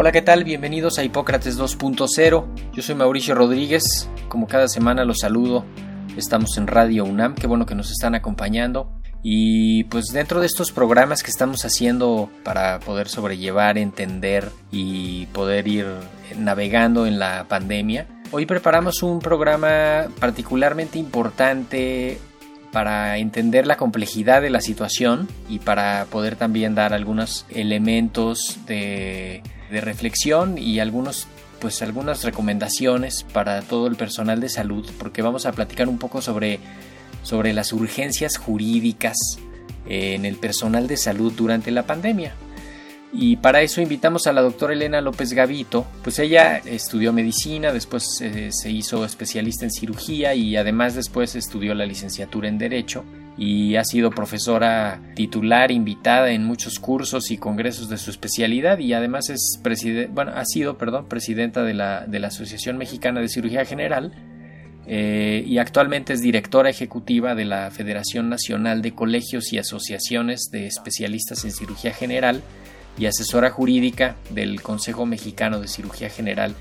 [0.00, 0.44] Hola, ¿qué tal?
[0.44, 2.46] Bienvenidos a Hipócrates 2.0.
[2.72, 4.08] Yo soy Mauricio Rodríguez.
[4.28, 5.66] Como cada semana los saludo.
[6.16, 7.34] Estamos en Radio UNAM.
[7.34, 8.90] Qué bueno que nos están acompañando.
[9.22, 15.68] Y pues dentro de estos programas que estamos haciendo para poder sobrellevar, entender y poder
[15.68, 15.86] ir
[16.34, 22.18] navegando en la pandemia, hoy preparamos un programa particularmente importante
[22.72, 29.42] para entender la complejidad de la situación y para poder también dar algunos elementos de
[29.70, 31.26] de reflexión y algunos
[31.60, 36.22] pues algunas recomendaciones para todo el personal de salud porque vamos a platicar un poco
[36.22, 36.58] sobre,
[37.22, 39.16] sobre las urgencias jurídicas
[39.86, 42.34] en el personal de salud durante la pandemia.
[43.12, 48.20] Y para eso invitamos a la doctora Elena López Gavito, pues ella estudió medicina, después
[48.20, 53.04] eh, se hizo especialista en cirugía y además después estudió la licenciatura en Derecho
[53.36, 58.92] y ha sido profesora titular invitada en muchos cursos y congresos de su especialidad y
[58.92, 64.12] además es ha sido perdón, presidenta de la, de la Asociación Mexicana de Cirugía General
[64.86, 70.66] eh, y actualmente es directora ejecutiva de la Federación Nacional de Colegios y Asociaciones de
[70.66, 72.42] Especialistas en Cirugía General
[72.98, 76.54] y asesora jurídica del Consejo Mexicano de Cirugía General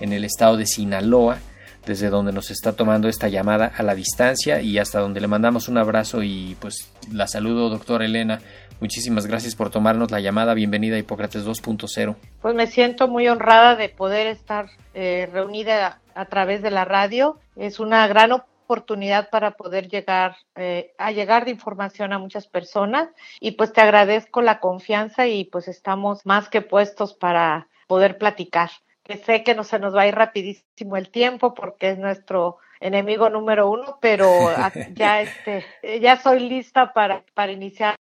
[0.00, 1.38] en el estado de Sinaloa
[1.86, 5.68] desde donde nos está tomando esta llamada a la distancia y hasta donde le mandamos
[5.68, 8.40] un abrazo y pues la saludo, doctora Elena.
[8.80, 10.54] Muchísimas gracias por tomarnos la llamada.
[10.54, 12.16] Bienvenida a Hipócrates 2.0.
[12.42, 17.38] Pues me siento muy honrada de poder estar eh, reunida a, través de la radio.
[17.56, 23.08] Es una gran oportunidad para poder llegar eh, a llegar de información a muchas personas
[23.40, 28.70] y pues te agradezco la confianza y pues estamos más que puestos para poder platicar
[29.04, 32.58] que sé que no se nos va a ir rapidísimo el tiempo porque es nuestro
[32.80, 34.26] enemigo número uno, pero
[34.94, 35.64] ya este,
[36.00, 37.96] ya soy lista para, para iniciar,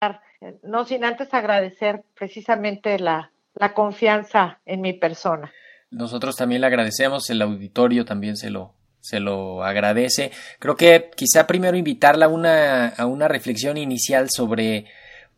[0.62, 5.52] no sin antes agradecer precisamente la, la confianza en mi persona.
[5.90, 10.30] Nosotros también le agradecemos, el auditorio también se lo, se lo agradece.
[10.58, 14.86] Creo que quizá primero invitarla a una, a una reflexión inicial sobre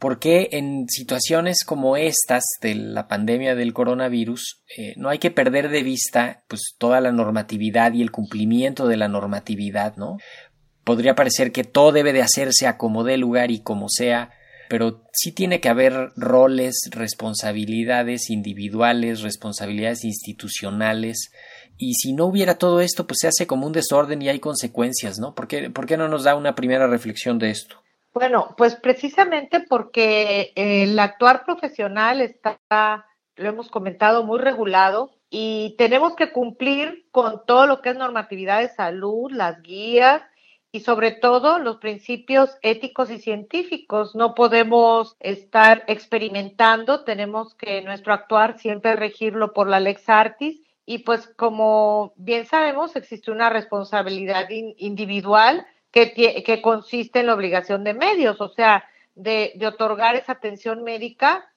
[0.05, 5.31] ¿Por qué en situaciones como estas de la pandemia del coronavirus eh, no hay que
[5.31, 10.19] perder de vista pues toda la normatividad y el cumplimiento de la normatividad, ¿no?
[10.85, 14.29] Podría parecer que todo debe de hacerse a como dé lugar y como sea,
[14.69, 21.31] pero sí tiene que haber roles, responsabilidades individuales, responsabilidades institucionales,
[21.79, 25.19] y si no hubiera todo esto, pues se hace como un desorden y hay consecuencias,
[25.19, 25.35] ¿no?
[25.35, 27.84] ¿Por qué, ¿Por qué no nos da una primera reflexión de esto?
[28.15, 32.61] Bueno, pues precisamente porque el actuar profesional está,
[33.35, 38.61] lo hemos comentado, muy regulado y tenemos que cumplir con todo lo que es normatividad
[38.61, 40.23] de salud, las guías
[40.71, 44.15] y sobre todo los principios éticos y científicos.
[44.15, 50.99] No podemos estar experimentando, tenemos que nuestro actuar siempre regirlo por la lex artis y
[50.99, 58.41] pues como bien sabemos existe una responsabilidad individual que, consiste en la obligación de medios,
[58.41, 58.85] o sea,
[59.15, 61.49] de, otorgar esa atención médica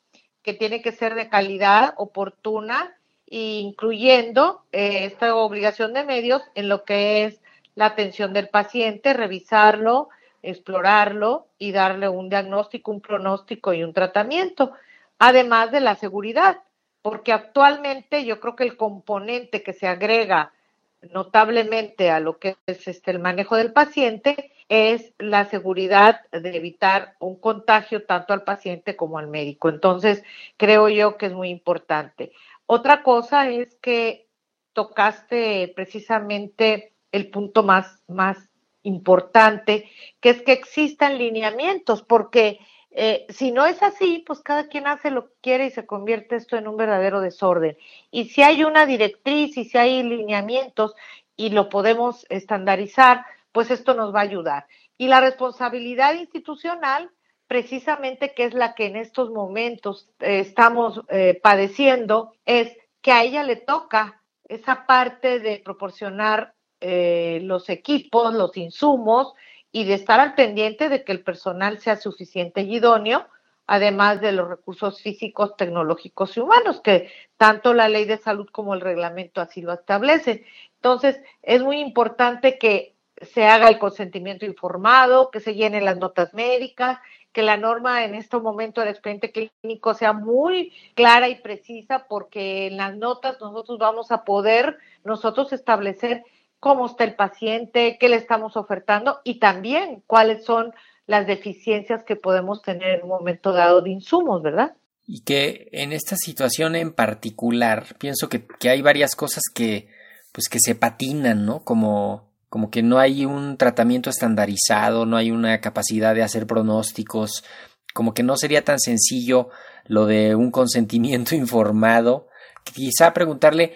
[0.43, 6.85] que tiene que ser de calidad, oportuna, incluyendo eh, esta obligación de medios en lo
[6.85, 7.41] que es
[7.73, 10.09] la atención del paciente, revisarlo,
[10.43, 14.71] explorarlo y darle un diagnóstico, un pronóstico y un tratamiento,
[15.17, 16.61] además de la seguridad,
[17.01, 20.53] porque actualmente yo creo que el componente que se agrega
[21.01, 27.15] notablemente a lo que es este, el manejo del paciente es la seguridad de evitar
[27.19, 29.69] un contagio tanto al paciente como al médico.
[29.69, 30.23] Entonces,
[30.57, 32.33] creo yo que es muy importante.
[32.65, 34.27] Otra cosa es que
[34.73, 38.37] tocaste precisamente el punto más, más
[38.83, 39.89] importante,
[40.19, 42.59] que es que existan lineamientos, porque
[42.91, 46.35] eh, si no es así, pues cada quien hace lo que quiere y se convierte
[46.35, 47.77] esto en un verdadero desorden.
[48.11, 50.95] Y si hay una directriz y si hay lineamientos
[51.35, 54.67] y lo podemos estandarizar, pues esto nos va a ayudar.
[54.97, 57.11] Y la responsabilidad institucional,
[57.47, 63.23] precisamente que es la que en estos momentos eh, estamos eh, padeciendo, es que a
[63.23, 69.33] ella le toca esa parte de proporcionar eh, los equipos, los insumos
[69.77, 73.27] y de estar al pendiente de que el personal sea suficiente y idóneo,
[73.67, 78.73] además de los recursos físicos, tecnológicos y humanos, que tanto la ley de salud como
[78.73, 80.43] el reglamento así lo establecen.
[80.77, 86.33] Entonces, es muy importante que se haga el consentimiento informado, que se llenen las notas
[86.33, 86.97] médicas,
[87.31, 92.65] que la norma en este momento del expediente clínico sea muy clara y precisa, porque
[92.65, 96.23] en las notas nosotros vamos a poder nosotros establecer
[96.59, 100.73] cómo está el paciente, qué le estamos ofertando y también cuáles son
[101.05, 104.75] las deficiencias que podemos tener en un momento dado de insumos, ¿verdad?
[105.05, 109.87] Y que en esta situación en particular, pienso que, que hay varias cosas que,
[110.33, 111.63] pues que se patinan, ¿no?
[111.63, 117.45] Como, como que no hay un tratamiento estandarizado, no hay una capacidad de hacer pronósticos,
[117.93, 119.49] como que no sería tan sencillo
[119.85, 122.27] lo de un consentimiento informado.
[122.63, 123.73] Quizá preguntarle,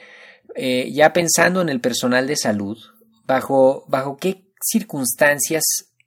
[0.56, 2.77] eh, ya pensando en el personal de salud,
[3.25, 5.63] bajo, bajo qué circunstancias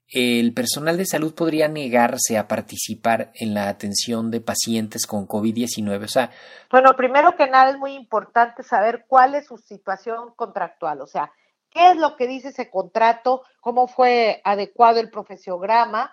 [0.08, 6.04] el personal de salud podría negarse a participar en la atención de pacientes con COVID-19?
[6.04, 6.30] O sea,
[6.70, 11.32] bueno, primero que nada es muy importante saber cuál es su situación contractual, o sea,
[11.70, 16.12] qué es lo que dice ese contrato, cómo fue adecuado el profesiograma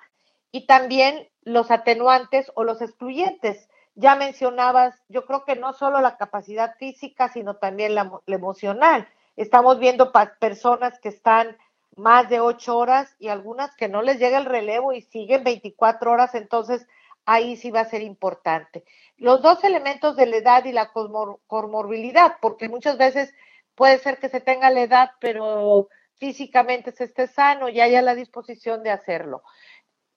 [0.52, 6.18] y también los atenuantes o los excluyentes ya mencionabas, yo creo que no solo la
[6.18, 9.08] capacidad física, sino también la, emocional.
[9.36, 11.58] Estamos viendo personas que están
[11.96, 16.12] más de ocho horas y algunas que no les llega el relevo y siguen 24
[16.12, 16.88] horas, entonces
[17.26, 18.84] ahí sí va a ser importante.
[19.18, 23.34] Los dos elementos de la edad y la comorbilidad, porque muchas veces
[23.76, 28.16] puede ser que se tenga la edad, pero físicamente se esté sano y haya la
[28.16, 29.44] disposición de hacerlo.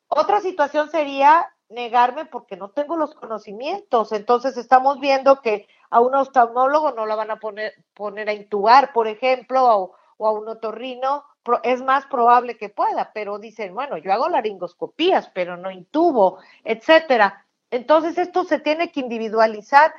[0.08, 4.12] Otra situación sería negarme porque no tengo los conocimientos.
[4.12, 8.92] Entonces estamos viendo que a un oftalmólogo no la van a poner, poner a intubar,
[8.92, 11.24] por ejemplo, o, a un otorrino.
[11.62, 17.44] Es más probable que pueda, pero dicen, bueno, yo hago laringoscopías, pero no intubo, etcétera.
[17.70, 19.92] Entonces esto se tiene que individualizar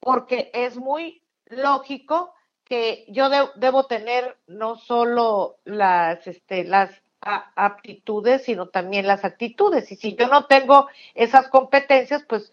[0.00, 2.34] porque es muy lógico
[2.64, 9.90] que yo debo tener no solo las, este, las aptitudes, sino también las actitudes.
[9.90, 12.52] Y si yo no tengo esas competencias, pues,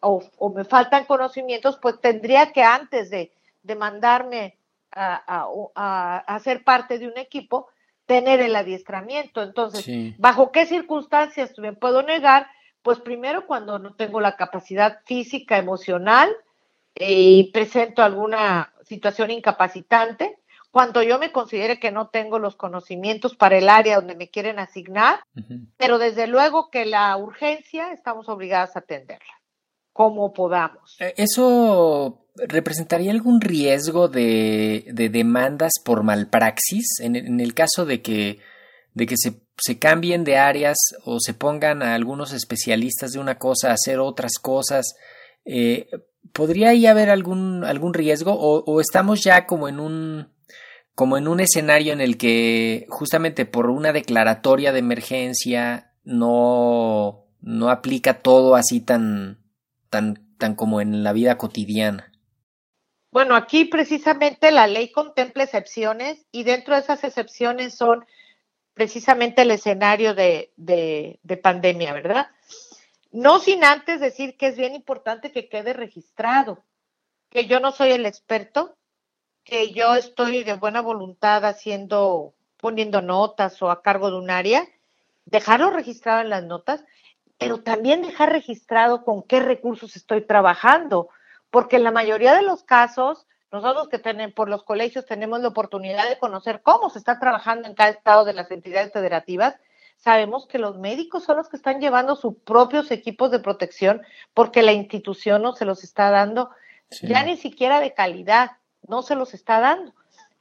[0.00, 0.22] o,
[0.54, 3.32] me faltan conocimientos, pues tendría que antes de,
[3.62, 4.56] de mandarme
[4.90, 5.48] a,
[6.26, 7.68] a, ser parte de un equipo,
[8.04, 9.42] tener el adiestramiento.
[9.42, 9.86] Entonces,
[10.18, 12.46] ¿bajo qué circunstancias me puedo negar?
[12.82, 16.30] Pues primero cuando no tengo la capacidad física, emocional
[16.94, 20.36] eh, y presento alguna situación incapacitante
[20.72, 24.58] cuando yo me considere que no tengo los conocimientos para el área donde me quieren
[24.58, 25.20] asignar,
[25.76, 29.40] pero desde luego que la urgencia estamos obligadas a atenderla,
[29.92, 30.96] como podamos.
[30.98, 38.38] Eh, ¿Eso representaría algún riesgo de, demandas por malpraxis en, el caso de que,
[38.94, 43.38] de que se, se, cambien de áreas o se pongan a algunos especialistas de una
[43.38, 44.94] cosa a hacer otras cosas?
[45.44, 45.86] Eh,
[46.32, 50.32] ¿Podría ahí haber algún, algún riesgo o estamos ya como en un
[50.94, 57.70] como en un escenario en el que justamente por una declaratoria de emergencia no, no
[57.70, 59.42] aplica todo así tan,
[59.88, 62.12] tan, tan como en la vida cotidiana.
[63.10, 68.04] Bueno, aquí precisamente la ley contempla excepciones y dentro de esas excepciones son
[68.74, 72.28] precisamente el escenario de, de, de pandemia, ¿verdad?
[73.10, 76.64] No sin antes decir que es bien importante que quede registrado,
[77.28, 78.78] que yo no soy el experto,
[79.44, 84.66] que yo estoy de buena voluntad haciendo, poniendo notas o a cargo de un área,
[85.24, 86.84] dejarlo registrado en las notas,
[87.38, 91.08] pero también dejar registrado con qué recursos estoy trabajando,
[91.50, 95.48] porque en la mayoría de los casos, nosotros que tenemos por los colegios tenemos la
[95.48, 99.56] oportunidad de conocer cómo se está trabajando en cada estado de las entidades federativas,
[99.96, 104.02] sabemos que los médicos son los que están llevando sus propios equipos de protección
[104.34, 106.50] porque la institución no se los está dando
[107.02, 108.52] ya ni siquiera de calidad
[108.86, 109.92] no se los está dando.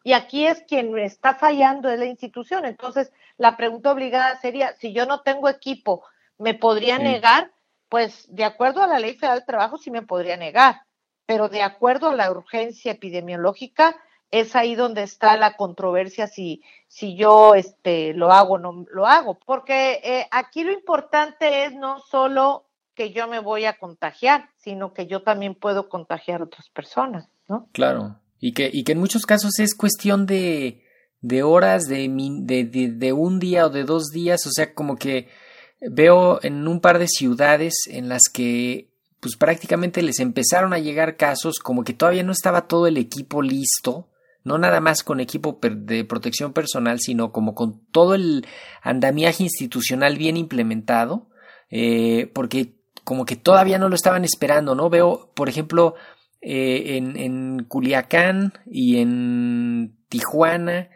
[0.03, 2.65] Y aquí es quien está fallando es la institución.
[2.65, 6.03] Entonces, la pregunta obligada sería, si yo no tengo equipo,
[6.37, 7.51] ¿me podría negar?
[7.87, 10.81] Pues de acuerdo a la Ley Federal del Trabajo sí me podría negar,
[11.25, 13.95] pero de acuerdo a la urgencia epidemiológica
[14.31, 19.05] es ahí donde está la controversia si, si yo este, lo hago o no lo
[19.05, 19.37] hago.
[19.37, 24.93] Porque eh, aquí lo importante es no solo que yo me voy a contagiar, sino
[24.93, 27.67] que yo también puedo contagiar a otras personas, ¿no?
[27.73, 30.83] Claro, y que, y que en muchos casos es cuestión de,
[31.21, 35.29] de horas, de, de, de, un día o de dos días, o sea, como que
[35.79, 41.15] veo en un par de ciudades en las que pues prácticamente les empezaron a llegar
[41.15, 44.09] casos como que todavía no estaba todo el equipo listo,
[44.43, 48.47] no nada más con equipo de protección personal, sino como con todo el
[48.81, 51.29] andamiaje institucional bien implementado,
[51.69, 54.89] eh, porque como que todavía no lo estaban esperando, ¿no?
[54.89, 55.95] Veo, por ejemplo,
[56.41, 60.89] eh, en, en Culiacán y en Tijuana,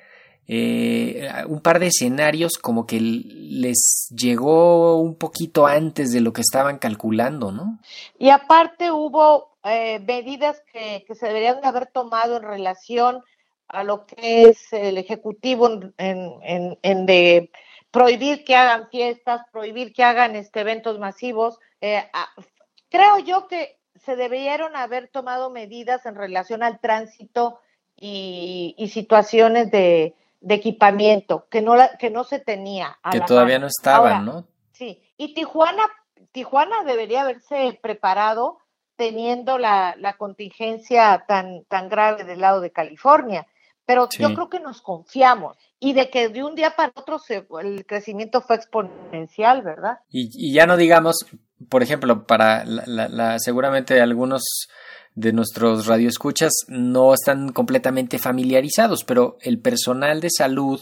[0.48, 6.42] eh, un par de escenarios como que les llegó un poquito antes de lo que
[6.42, 7.80] estaban calculando, ¿no?
[8.20, 13.24] Y aparte hubo eh, medidas que, se deberían de haber tomado en relación
[13.68, 17.50] a lo que es el Ejecutivo en, en, de
[17.90, 21.58] prohibir que hagan fiestas, prohibir que hagan este, eventos masivos.
[21.82, 22.04] Eh,
[22.90, 27.60] creo yo que se debieron haber tomado medidas en relación al tránsito
[27.98, 33.00] y situaciones de, de equipamiento que no, la, que no se tenía.
[33.12, 34.46] que todavía no estaban, ¿no?
[34.74, 35.84] Sí, y Tijuana,
[36.32, 38.60] Tijuana debería haberse preparado
[38.96, 43.48] teniendo la, la, contingencia tan, tan grave del lado de California.
[43.88, 47.48] Pero yo creo que nos confiamos y de que de un día para otro se,
[47.62, 50.00] el crecimiento fue exponencial, ¿verdad?
[50.10, 51.25] Y, y ya no digamos,
[51.70, 54.44] por ejemplo, para la, la, seguramente algunos
[55.16, 60.80] de nuestros radioescuchas no están completamente familiarizados, pero el personal de salud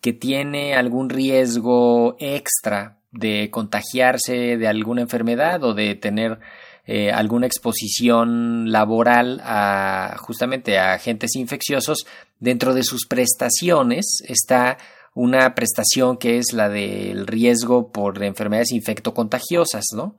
[0.00, 6.38] que tiene algún riesgo extra de contagiarse de alguna enfermedad o de tener
[6.86, 12.06] eh, alguna exposición laboral a justamente a agentes infecciosos,
[12.38, 14.78] dentro de sus prestaciones está
[15.14, 20.16] una prestación que es la del riesgo por enfermedades infectocontagiosas, ¿no?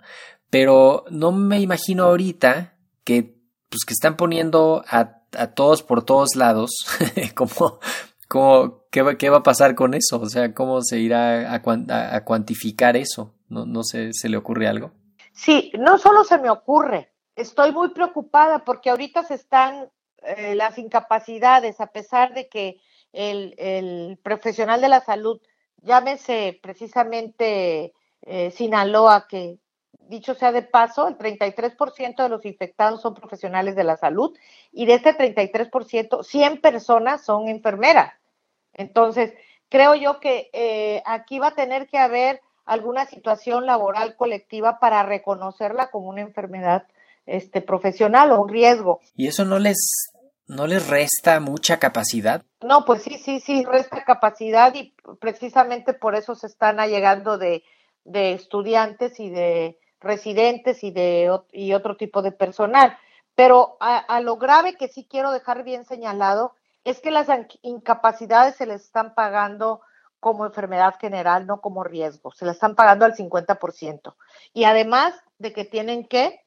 [0.50, 3.36] Pero no me imagino ahorita que
[3.69, 5.21] pues que están poniendo a,
[5.55, 6.71] todos por todos lados,
[7.36, 7.79] como,
[8.27, 10.19] como ¿qué, ¿qué, va a pasar con eso?
[10.19, 11.62] O sea, ¿cómo se irá a,
[12.15, 13.33] a, cuantificar eso?
[13.48, 14.91] ¿No, no se le ocurre algo?
[15.31, 19.89] Sí, no solo se me ocurre, estoy muy preocupada porque ahorita se están
[20.24, 22.79] eh, las incapacidades, a pesar de que
[23.13, 25.41] el, el, profesional de la salud,
[25.81, 29.57] llámese precisamente eh, Sinaloa, que
[30.07, 34.37] dicho sea de paso, el 33% de los infectados son profesionales de la salud
[34.71, 38.13] y de este 33%, 100 personas son enfermeras.
[38.73, 39.33] Entonces,
[39.69, 45.03] creo yo que eh, aquí va a tener que haber alguna situación laboral colectiva para
[45.03, 46.87] reconocerla como una enfermedad
[47.25, 48.99] este, profesional o un riesgo.
[49.15, 50.11] ¿Y eso no les,
[50.48, 52.43] no les resta mucha capacidad?
[52.62, 57.63] No, pues sí, sí, sí, resta capacidad y precisamente por eso se están allegando de,
[58.03, 62.98] estudiantes y de residentes y de y otro tipo de personal.
[63.36, 67.27] Pero a, lo grave que sí quiero dejar bien señalado es que las
[67.62, 69.81] incapacidades se les están pagando
[70.19, 72.31] como enfermedad general, no como riesgo.
[72.31, 74.15] Se las están pagando al 50%.
[74.53, 76.45] Y además de que tienen que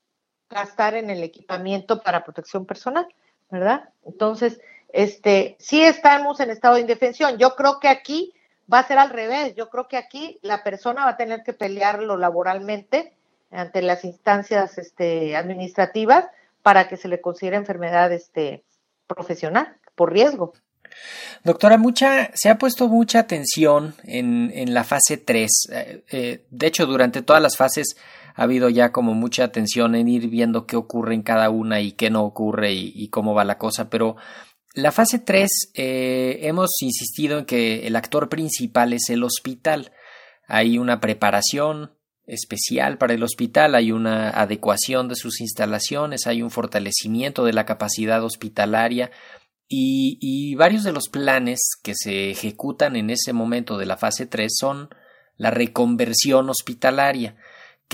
[0.49, 3.09] gastar en el equipamiento para protección personal,
[3.55, 3.89] ¿verdad?
[4.05, 4.61] Entonces,
[4.93, 7.39] este, sí estamos en estado de indefensión.
[7.39, 8.35] Yo creo que aquí
[8.73, 9.55] va a ser al revés.
[9.55, 13.13] Yo creo que aquí la persona va a tener que pelearlo laboralmente
[13.51, 16.27] ante las instancias este, administrativas
[16.63, 18.65] para que se le considere enfermedad este,
[19.07, 20.53] profesional por riesgo.
[21.43, 25.51] Doctora, mucha, se ha puesto mucha atención en, en la fase 3.
[25.71, 27.97] Eh, eh, de hecho, durante todas las fases
[28.35, 31.93] ha habido ya como mucha atención en ir viendo qué ocurre en cada una y
[31.93, 34.17] qué no ocurre y, cómo va la cosa, pero
[34.75, 39.93] la fase 3 eh, hemos insistido en que el actor principal es el hospital.
[40.49, 41.93] Hay una preparación,
[42.27, 47.67] especial para el hospital, hay una adecuación de sus instalaciones, hay un fortalecimiento de la
[47.67, 49.11] capacidad hospitalaria
[49.69, 54.53] y, varios de los planes que se ejecutan en ese momento de la fase 3
[54.57, 54.89] son
[55.37, 57.37] la reconversión hospitalaria,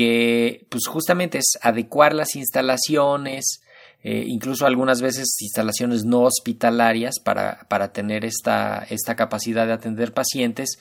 [0.00, 3.60] que pues justamente es adecuar las instalaciones,
[4.02, 10.14] eh, incluso algunas veces instalaciones no hospitalarias para, para tener esta, esta capacidad de atender
[10.14, 10.78] pacientes,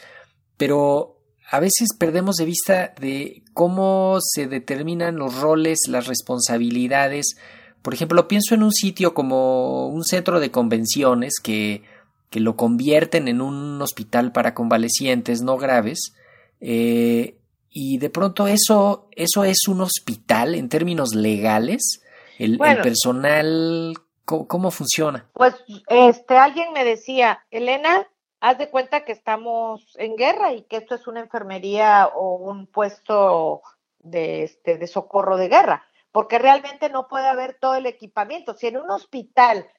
[0.56, 1.18] pero
[1.52, 7.36] a veces perdemos de vista de cómo se determinan los roles, las responsabilidades.
[7.82, 11.84] Por ejemplo, pienso en un sitio como un centro de convenciones que,
[12.30, 16.14] que lo convierten en un hospital para convalecientes no graves.
[16.62, 17.36] Eh,
[17.70, 22.04] y de pronto eso, eso es un hospital en términos legales.
[22.38, 23.94] El, personal,
[24.26, 25.30] ¿cómo, ¿cómo, funciona?
[25.34, 25.56] Pues
[25.88, 28.08] este, alguien me decía, Elena,
[28.40, 32.66] haz de cuenta que estamos en guerra y que esto es una enfermería o un
[32.68, 33.62] puesto
[34.00, 38.56] de, este, de socorro de guerra, porque realmente no puede haber todo el equipamiento.
[38.56, 39.70] Si en un hospital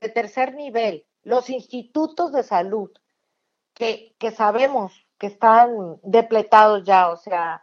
[0.00, 2.90] de tercer nivel los institutos de salud
[3.74, 7.62] que, que sabemos que están depletados ya, o sea,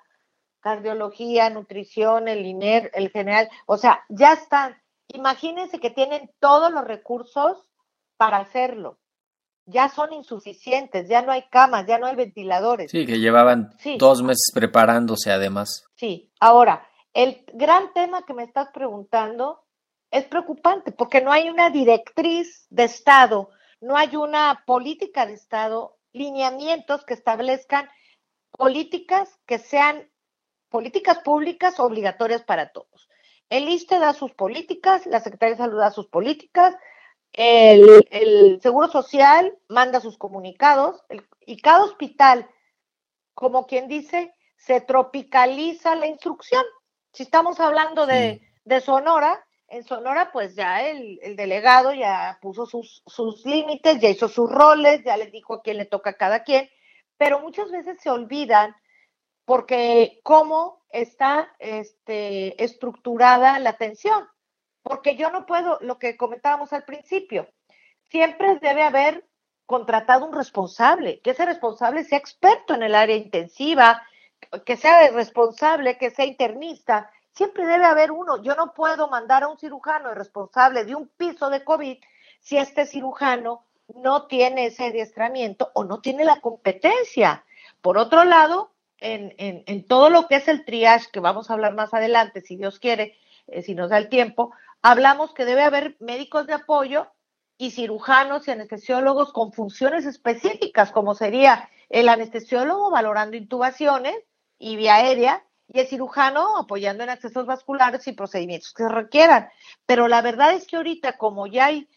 [0.62, 4.78] cardiología, nutrición, el INER, el general, o sea, ya están.
[5.08, 7.68] Imagínense que tienen todos los recursos
[8.16, 9.00] para hacerlo.
[9.66, 12.92] Ya son insuficientes, ya no hay camas, ya no hay ventiladores.
[12.92, 13.98] Sí, que llevaban Sí.
[13.98, 15.86] dos meses preparándose además.
[15.96, 19.64] Sí, ahora, el gran tema que me estás preguntando
[20.12, 23.50] es preocupante porque no hay una directriz de Estado,
[23.82, 27.90] no hay una política de Estado, lineamientos que establezcan
[28.52, 30.10] políticas que sean
[30.70, 33.10] políticas públicas obligatorias para todos.
[33.50, 36.76] El ISTE da sus políticas, la Secretaría de Salud da sus políticas,
[37.32, 42.50] el, el Seguro Social manda sus comunicados el- y cada hospital,
[43.34, 46.64] como quien dice, se tropicaliza la instrucción.
[47.14, 52.66] Si estamos hablando de, de Sonora, en Sonora pues ya el, el delegado ya puso
[52.66, 56.18] sus, sus límites, ya hizo sus roles, ya les dijo a quién le toca a
[56.18, 56.70] cada quien,
[57.18, 58.76] pero muchas veces se olvidan
[59.46, 64.28] porque cómo está este, estructurada la atención.
[64.84, 67.48] Porque yo no puedo, lo que comentábamos al principio,
[68.10, 69.26] siempre debe haber
[69.66, 74.02] contratado un responsable, que ese responsable sea experto en el área intensiva,
[74.66, 77.12] que sea responsable, que sea internista.
[77.38, 78.42] Siempre debe haber uno.
[78.42, 82.00] Yo no puedo mandar a un cirujano responsable de un piso de COVID
[82.40, 83.64] si este cirujano
[83.94, 87.46] no tiene ese adiestramiento o no tiene la competencia.
[87.80, 91.54] Por otro lado, en, en, en todo lo que es el triage, que vamos a
[91.54, 93.16] hablar más adelante, si Dios quiere,
[93.46, 94.52] eh, si nos da el tiempo,
[94.82, 97.06] hablamos que debe haber médicos de apoyo
[97.60, 104.16] y cirujanos y anestesiólogos con funciones específicas, como sería el anestesiólogo valorando intubaciones
[104.58, 109.50] y vía aérea, y el cirujano apoyando en accesos vasculares y procedimientos que se requieran.
[109.86, 111.90] Pero la verdad es que ahorita, como ya hay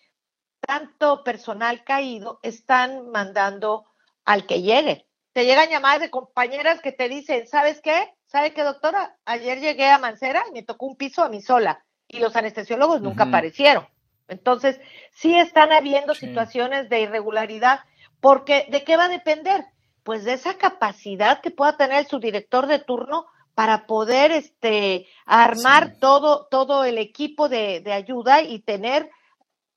[0.60, 3.86] tanto personal caído, están mandando
[4.24, 5.06] al que llegue.
[5.32, 8.12] Te llegan llamadas de compañeras que te dicen, ¿sabes qué?
[8.26, 9.16] ¿Sabe qué, doctora?
[9.24, 13.00] Ayer llegué a Mancera y me tocó un piso a mí sola y los anestesiólogos
[13.00, 13.86] nunca aparecieron.
[14.28, 14.80] Entonces,
[15.12, 16.26] sí están habiendo Sí.
[16.26, 17.80] situaciones de irregularidad,
[18.20, 19.64] porque ¿de qué va a depender?
[20.02, 23.26] Pues de esa capacidad que pueda tener su director de turno
[23.60, 26.00] para poder este, armar Sí.
[26.00, 29.10] todo, todo el equipo de, de ayuda y tener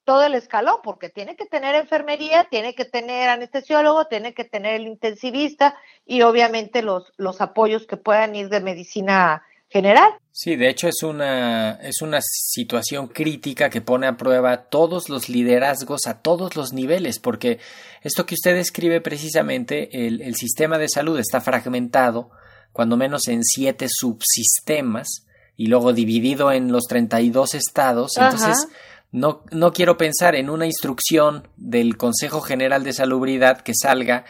[0.05, 4.75] todo el escalón, porque tiene que tener enfermería, tiene que tener anestesiólogo, tiene que tener
[4.75, 10.13] el intensivista y obviamente los, los apoyos que puedan ir de medicina general.
[10.31, 15.27] Sí, de hecho es una, es una situación crítica que pone a prueba todos los
[15.27, 17.59] liderazgos a todos los niveles, porque
[18.01, 22.31] esto que usted describe precisamente, el, el sistema de salud está fragmentado,
[22.73, 28.31] cuando menos en siete subsistemas, y luego dividido en los 32 estados, Ajá.
[28.31, 28.67] entonces
[29.11, 34.25] no, no quiero pensar en una instrucción del Consejo General de Salubridad que salga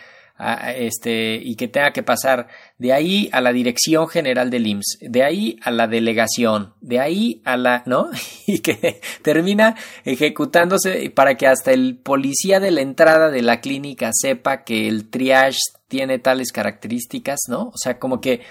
[0.75, 5.23] este, y que tenga que pasar de ahí a la Dirección General del IMSS, de
[5.23, 8.09] ahí a la delegación, de ahí a la, ¿no?
[8.47, 14.09] Y que termina ejecutándose para que hasta el policía de la entrada de la clínica
[14.13, 17.69] sepa que el triage tiene tales características, ¿no?
[17.69, 18.41] O sea, como que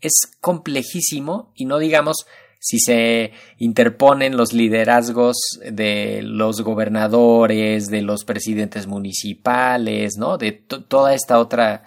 [0.00, 2.26] es complejísimo y no digamos
[2.62, 10.36] si se interponen los liderazgos de los gobernadores, de los presidentes municipales, ¿no?
[10.36, 11.82] De to- toda esta otra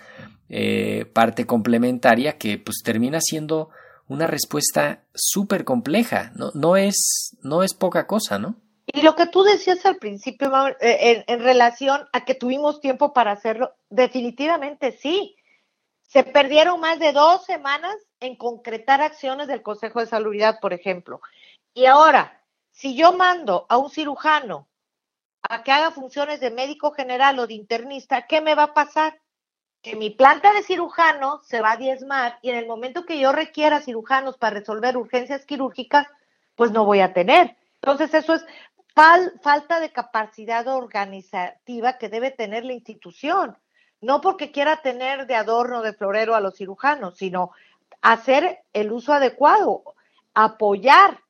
[0.49, 3.69] eh, parte complementaria que pues termina siendo
[4.07, 6.49] una respuesta súper compleja, ¿no?
[6.55, 8.55] No es, no es poca cosa, ¿no?
[8.87, 13.31] Y lo que tú decías al principio, eh, en relación a que tuvimos tiempo para
[13.31, 15.35] hacerlo, definitivamente sí.
[16.01, 21.21] Se perdieron más de dos semanas en concretar acciones del Consejo de Salubridad, por ejemplo.
[21.73, 24.67] Y ahora, si yo mando a un cirujano
[25.41, 29.19] a que haga funciones de médico general o de internista, ¿qué me va a pasar?
[29.81, 33.33] Que mi planta de cirujano se va a diezmar y en el momento que yo
[33.33, 36.07] requiera cirujanos para resolver urgencias quirúrgicas,
[36.55, 37.57] pues no voy a tener.
[37.81, 38.45] Entonces, eso es
[38.95, 43.57] fal- falta de capacidad organizativa que debe tener la institución.
[43.99, 47.51] No porque quiera tener de adorno, de florero a los cirujanos, sino
[48.03, 49.83] hacer el uso adecuado,
[50.35, 51.21] apoyar.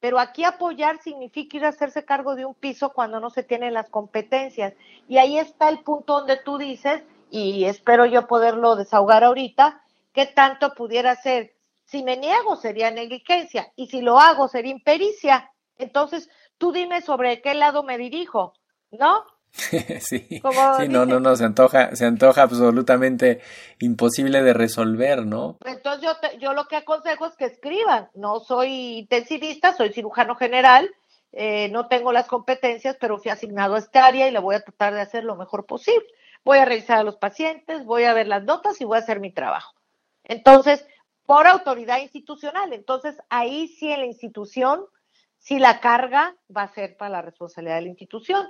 [0.00, 3.74] Pero aquí apoyar significa ir a hacerse cargo de un piso cuando no se tienen
[3.74, 4.74] las competencias.
[5.08, 10.26] Y ahí está el punto donde tú dices, y espero yo poderlo desahogar ahorita, qué
[10.26, 11.54] tanto pudiera ser.
[11.84, 15.52] Si me niego sería negligencia y si lo hago sería impericia.
[15.76, 18.54] Entonces, tú dime sobre qué lado me dirijo,
[18.90, 19.24] ¿no?
[20.00, 23.40] sí, Como sí, no, no, no, se antoja, se antoja absolutamente
[23.80, 25.58] imposible de resolver, ¿no?
[25.64, 28.08] Entonces yo, te- yo lo que aconsejo es que escriban.
[28.14, 30.90] No soy intensivista, soy cirujano general,
[31.32, 34.62] eh, no tengo las competencias, pero fui asignado a esta área y le voy a
[34.64, 36.06] tratar de hacer lo mejor posible.
[36.44, 39.20] voy a revisar a los pacientes, voy a ver las notas y voy a hacer
[39.20, 39.74] mi trabajo.
[40.24, 40.84] Entonces,
[41.26, 42.72] por autoridad institucional.
[42.72, 44.84] Entonces, ahí sí en la institución,
[45.42, 48.46] sí la carga va a ser para la responsabilidad de la institución.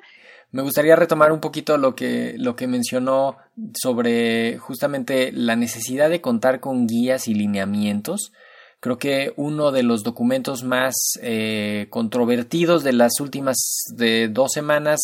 [0.50, 3.36] Me gustaría retomar un poquito lo que, lo que mencionó
[3.74, 8.32] sobre justamente la necesidad de contar con guías y lineamientos.
[8.80, 13.56] Creo que uno de los documentos más eh, controvertidos de las últimas
[13.94, 15.00] de dos semanas,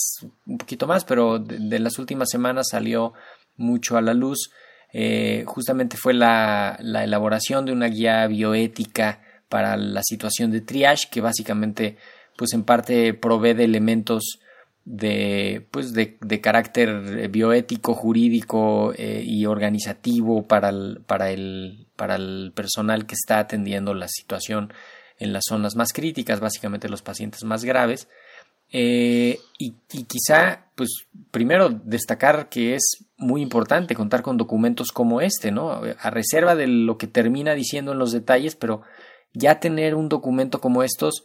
[0.46, 3.14] un poquito más, pero de, de las últimas semanas salió
[3.56, 4.50] mucho a la luz,
[4.92, 11.08] eh, justamente fue la, la, elaboración de una guía bioética para la situación de triage,
[11.10, 11.96] que básicamente,
[12.36, 14.40] pues en parte provee de elementos
[14.84, 22.16] de, pues de, de carácter bioético, jurídico eh, y organizativo para el, para, el, para
[22.16, 24.72] el personal que está atendiendo la situación
[25.18, 28.08] en las zonas más críticas, básicamente los pacientes más graves.
[28.70, 30.90] Eh, y, y, quizá, pues,
[31.30, 35.82] primero destacar que es muy importante contar con documentos como este, ¿no?
[36.00, 38.82] A reserva de lo que termina diciendo en los detalles, pero
[39.32, 41.24] ya tener un documento como estos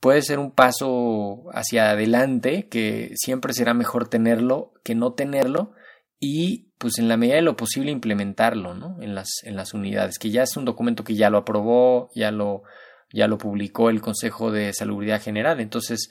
[0.00, 5.72] puede ser un paso hacia adelante, que siempre será mejor tenerlo que no tenerlo,
[6.20, 9.00] y pues en la medida de lo posible implementarlo, ¿no?
[9.02, 12.30] En las, en las unidades, que ya es un documento que ya lo aprobó, ya
[12.30, 12.62] lo,
[13.12, 16.10] ya lo publicó el Consejo de Salubridad General, entonces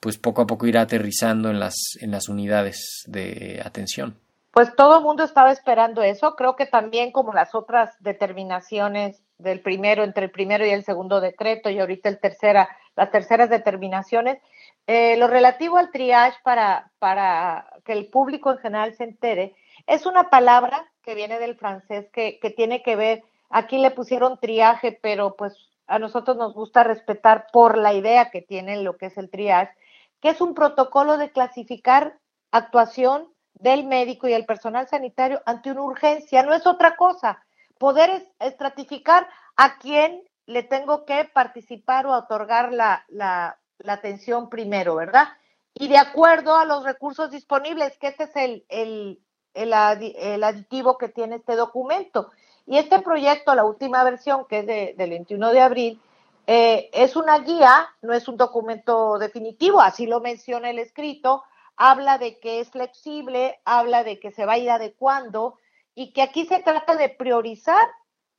[0.00, 4.18] pues poco a poco irá aterrizando en las, en las unidades de atención.
[4.52, 6.34] Pues todo el mundo estaba esperando eso.
[6.34, 11.20] Creo que también como las otras determinaciones del primero, entre el primero y el segundo
[11.20, 14.38] decreto y ahorita el tercera, las terceras determinaciones,
[14.86, 19.54] eh, lo relativo al triage para, para que el público en general se entere,
[19.86, 24.38] es una palabra que viene del francés que, que tiene que ver, aquí le pusieron
[24.38, 25.54] triaje, pero pues
[25.86, 29.72] a nosotros nos gusta respetar por la idea que tiene lo que es el triage,
[30.20, 32.18] que es un protocolo de clasificar
[32.50, 37.42] actuación del médico y el personal sanitario ante una urgencia, no es otra cosa.
[37.78, 45.28] Poder estratificar a quién le tengo que participar o otorgar la, la, atención primero, ¿verdad?
[45.74, 49.20] Y de acuerdo a los recursos disponibles, que este es el, el,
[49.54, 52.30] el, el aditivo que tiene este documento.
[52.66, 56.00] Y este proyecto, la última versión, que es de, del 21 de abril,
[56.46, 61.42] eh, es una guía, no es un documento definitivo, así lo menciona el escrito,
[61.76, 65.58] habla de que es flexible, habla de que se va a ir adecuando
[65.96, 67.88] y que aquí se trata de priorizar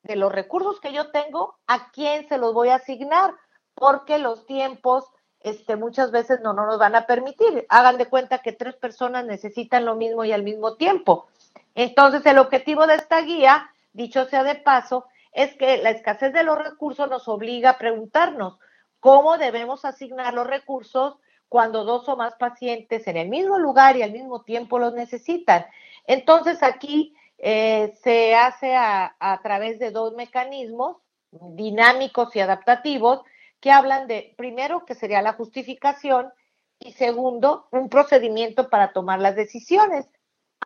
[0.04, 3.34] de los recursos que yo tengo a quién se los voy a asignar,
[3.74, 5.06] porque los tiempos
[5.42, 7.66] este, muchas veces no, no nos van a permitir.
[7.68, 11.28] Hagan de cuenta que tres personas necesitan lo mismo y al mismo tiempo.
[11.74, 16.44] Entonces, el objetivo de esta guía, dicho sea de paso, es que la escasez de
[16.44, 18.60] los recursos nos obliga a preguntarnos
[19.00, 21.18] cómo debemos asignar los recursos
[21.50, 25.66] cuando dos o más pacientes en el mismo lugar y al mismo tiempo los necesitan.
[26.06, 30.98] Entonces aquí eh, se hace a, través de dos mecanismos
[31.32, 33.22] dinámicos y adaptativos
[33.60, 36.32] que hablan de, primero, que sería la justificación
[36.80, 40.08] y segundo, un procedimiento para tomar las decisiones.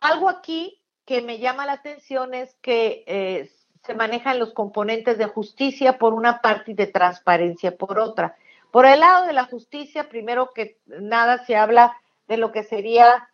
[0.00, 3.50] Algo aquí que me llama la atención es que eh,
[3.84, 8.36] se manejan los componentes de justicia por una parte y de transparencia por otra.
[8.70, 11.96] Por el lado de la justicia, primero que nada se habla
[12.28, 13.28] de lo que sería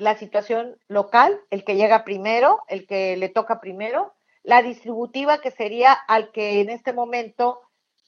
[0.00, 5.50] la situación local, el que llega primero, el que le toca primero, la distributiva que
[5.50, 7.60] sería al que en este momento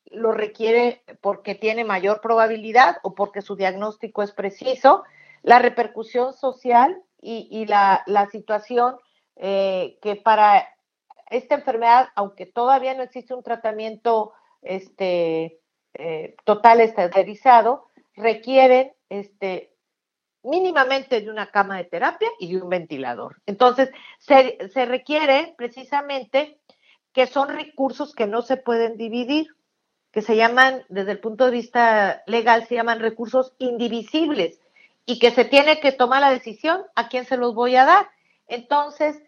[0.06, 5.04] lo requiere porque tiene mayor probabilidad o porque su diagnóstico es preciso,
[5.42, 8.96] la repercusión social y, la, la, situación
[9.36, 10.68] eh, que para
[11.30, 15.58] esta enfermedad, aunque todavía no existe un tratamiento este,
[15.94, 19.73] eh, total estandarizado, requieren este,
[20.44, 23.40] mínimamente de una cama de terapia y de un ventilador.
[23.46, 26.58] Entonces, se, se requiere precisamente
[27.12, 29.48] que son recursos que no se pueden dividir,
[30.12, 34.60] que se llaman, desde el punto de vista legal, se llaman recursos indivisibles
[35.06, 38.08] y que se tiene que tomar la decisión a quién se los voy a dar.
[38.46, 39.20] Entonces,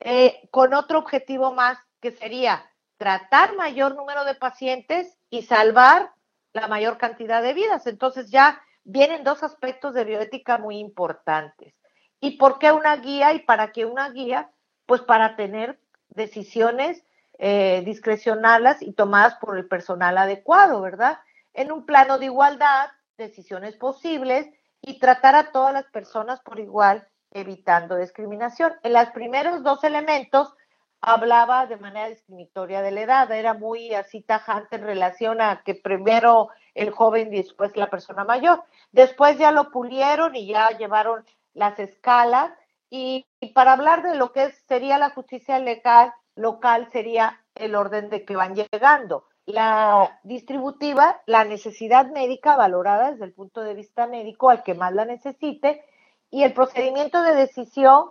[0.00, 6.10] eh, con otro objetivo más que sería tratar mayor número de pacientes y salvar
[6.52, 7.86] la mayor cantidad de vidas.
[7.86, 11.74] Entonces ya vienen dos aspectos de bioética muy importantes.
[12.20, 14.50] ¿Y por qué una guía y para qué una guía?
[14.86, 17.02] Pues para tener decisiones
[17.38, 21.18] eh, discrecionales y tomadas por el personal adecuado, ¿verdad?
[21.52, 24.46] En un plano de igualdad, decisiones posibles
[24.80, 28.72] y tratar a todas las personas por igual evitando discriminación.
[28.84, 30.54] En los primeros dos elementos
[31.00, 35.74] hablaba de manera discriminatoria de la edad, era muy así tajante en relación a que
[35.74, 38.64] primero el joven y después la persona mayor.
[38.92, 42.52] Después ya lo pulieron y ya llevaron las escalas
[42.88, 48.24] Y, para hablar de lo que sería la justicia legal local, sería el orden de
[48.24, 49.24] que van llegando.
[49.44, 54.92] La distributiva, la necesidad médica valorada desde el punto de vista médico al que más
[54.92, 55.84] la necesite,
[56.30, 58.10] y el procedimiento de decisión,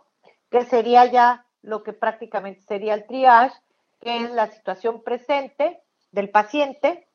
[0.50, 3.56] que sería ya lo que prácticamente sería el triage,
[3.99, 7.08] que es la situación presente del paciente,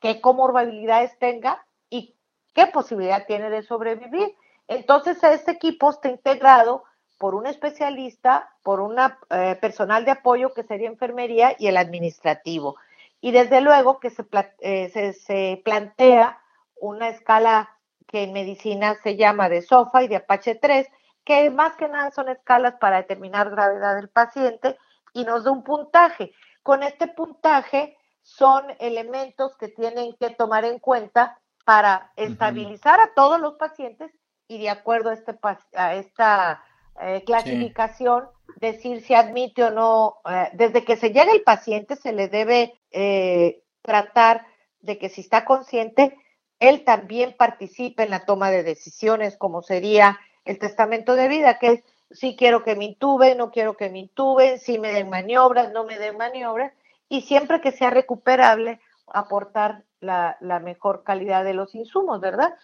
[0.00, 2.16] qué comorbilidades tenga y
[2.54, 4.34] qué posibilidad tiene de sobrevivir.
[4.68, 6.84] Entonces, este equipo está integrado
[7.18, 12.76] por un especialista, por un eh, personal de apoyo que sería enfermería y el administrativo.
[13.20, 14.24] Y desde luego que se,
[14.60, 16.38] eh, se, se, plantea
[16.76, 17.70] una escala
[18.06, 20.88] que en medicina se llama de SOFA y de Apache 3,
[21.24, 24.76] que más que nada son escalas para determinar gravedad del paciente
[25.12, 26.32] y nos da un puntaje.
[26.62, 33.40] Con este puntaje son elementos que tienen que tomar en cuenta para estabilizar a todos
[33.40, 34.10] los pacientes
[34.48, 35.38] y de acuerdo a, este,
[35.74, 36.64] a esta
[37.00, 42.12] eh, clasificación decir si admite o no, eh, desde que se llega el paciente se
[42.12, 44.46] le debe eh, tratar
[44.80, 46.16] de que si está consciente,
[46.60, 51.66] él también participe en la toma de decisiones, como sería el testamento de vida, que
[51.68, 55.72] es si quiero que me intuben, no quiero que me intuben, si me den maniobras,
[55.72, 56.72] no me den maniobras,
[57.08, 62.54] y siempre que sea recuperable, aportar la, la mejor calidad de los insumos, ¿verdad?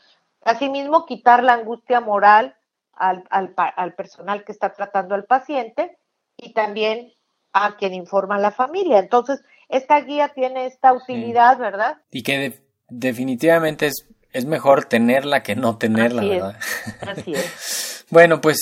[0.43, 2.55] Asimismo, quitar la angustia moral
[2.95, 5.99] al, al, al, personal que está tratando al paciente
[6.37, 7.13] y también
[7.53, 8.99] a quien informa a la familia.
[8.99, 11.99] Entonces, esta guía tiene esta utilidad, ¿verdad?
[12.11, 16.59] Y que definitivamente es, es mejor tenerla que no tenerla, ¿verdad?
[17.01, 18.05] Así es.
[18.11, 18.59] bueno, pues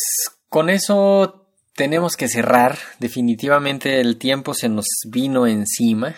[0.49, 2.79] con eso tenemos que cerrar.
[2.99, 6.15] Definitivamente el tiempo se nos vino encima.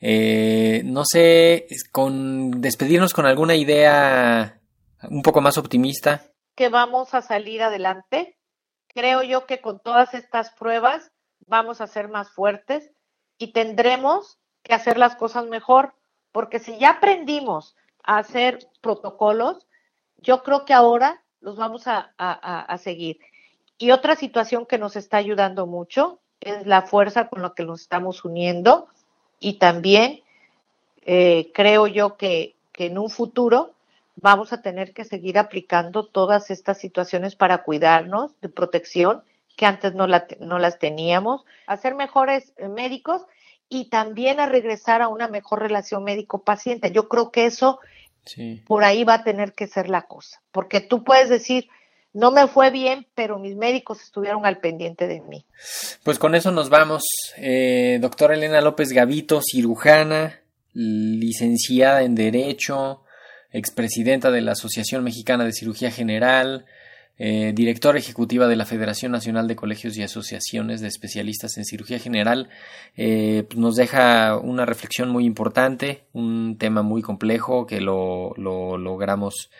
[0.00, 4.60] Eh, no sé, con despedirnos con alguna idea
[5.10, 6.24] un poco más optimista.
[6.54, 8.38] Que vamos a salir adelante.
[8.88, 11.10] Creo yo que con todas estas pruebas
[11.46, 12.90] vamos a ser más fuertes
[13.38, 15.94] y tendremos que hacer las cosas mejor,
[16.30, 19.66] porque si ya aprendimos a hacer protocolos,
[20.18, 23.18] yo creo que ahora los vamos a, seguir.
[23.78, 27.82] Y otra situación que nos está ayudando mucho es la fuerza con la que nos
[27.82, 28.88] estamos uniendo
[29.40, 30.20] y también
[31.04, 33.74] eh, creo yo que, en un futuro
[34.16, 39.22] vamos a tener que seguir aplicando todas estas situaciones para cuidarnos de protección
[39.56, 43.22] que antes no, la, no las teníamos, a ser mejores eh, médicos
[43.72, 46.92] y también a regresar a una mejor relación médico-paciente.
[46.92, 47.80] Yo creo que eso
[48.66, 51.68] por ahí va a tener que ser la cosa, porque tú puedes decir,
[52.12, 55.46] no me fue bien, pero mis médicos estuvieron al pendiente de mí.
[56.04, 57.02] Pues con eso nos vamos.
[57.38, 60.40] Eh, doctora Elena López Gavito, cirujana,
[60.74, 63.02] licenciada en Derecho,
[63.52, 66.66] expresidenta de la Asociación Mexicana de Cirugía General,
[67.24, 72.00] eh, directora ejecutiva de la Federación Nacional de Colegios y Asociaciones de Especialistas en Cirugía
[72.00, 72.48] General,
[72.96, 79.52] eh, nos deja una reflexión muy importante, un tema muy complejo que lo, lo logramos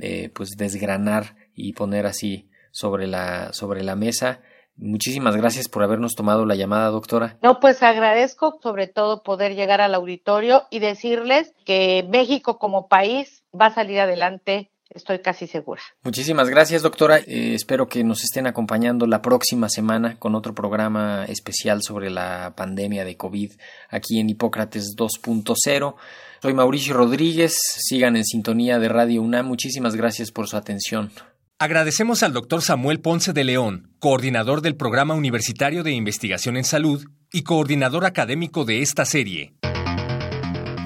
[0.00, 4.40] eh, pues desgranar y poner así sobre la, sobre la mesa.
[4.76, 7.38] Muchísimas gracias por habernos tomado la llamada, doctora.
[7.44, 13.44] No, pues agradezco sobre todo poder llegar al auditorio y decirles que México como país
[13.54, 15.82] va a salir adelante estoy casi segura.
[16.02, 17.18] Muchísimas gracias, doctora.
[17.18, 22.54] Eh, espero que nos estén acompañando la próxima semana con otro programa especial sobre la
[22.56, 23.52] pandemia de COVID
[23.90, 25.94] aquí en Hipócrates 2.0.
[26.40, 27.56] Soy Mauricio Rodríguez.
[27.58, 29.46] Sigan en sintonía de Radio UNAM.
[29.46, 31.10] Muchísimas gracias por su atención.
[31.58, 37.04] Agradecemos al doctor Samuel Ponce de León, coordinador del Programa Universitario de Investigación en Salud
[37.32, 39.54] y coordinador académico de esta serie.